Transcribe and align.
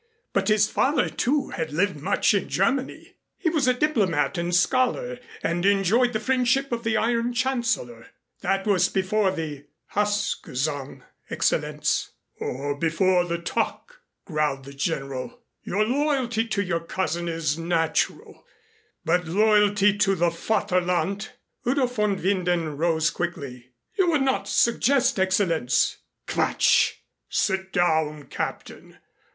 But 0.33 0.47
his 0.47 0.67
father, 0.67 1.09
too, 1.09 1.49
had 1.49 1.71
lived 1.71 2.01
much 2.01 2.33
in 2.33 2.49
Germany. 2.49 3.17
He 3.37 3.49
was 3.51 3.67
a 3.67 3.73
diplomat 3.75 4.35
and 4.35 4.55
scholar 4.55 5.19
and 5.43 5.63
enjoyed 5.63 6.13
the 6.13 6.19
friendship 6.19 6.71
of 6.71 6.83
the 6.83 6.97
Iron 6.97 7.33
Chancellor. 7.33 8.07
That 8.39 8.65
was 8.65 8.89
before 8.89 9.29
the 9.29 9.67
'Hassgesang,' 9.93 11.03
Excellenz." 11.29 12.13
"Or 12.39 12.75
before 12.75 13.25
the 13.25 13.37
'Tag,'" 13.37 13.93
growled 14.25 14.65
the 14.65 14.73
General. 14.73 15.39
"Your 15.61 15.85
loyalty 15.85 16.47
to 16.47 16.63
your 16.63 16.79
cousin 16.79 17.27
is 17.29 17.59
natural, 17.59 18.47
but 19.05 19.27
loyalty 19.27 19.95
to 19.99 20.15
the 20.15 20.31
Vaterland" 20.31 21.29
Udo 21.67 21.85
von 21.85 22.19
Winden 22.19 22.75
rose 22.75 23.11
quickly. 23.11 23.69
"You 23.95 24.09
would 24.09 24.23
not 24.23 24.47
suggest, 24.47 25.17
Excellenz?" 25.19 25.97
"Quatsch! 26.27 27.03
Sit 27.29 27.71
down, 27.71 28.23
Captain. 28.23 28.97